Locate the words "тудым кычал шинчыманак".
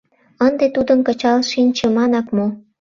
0.75-2.27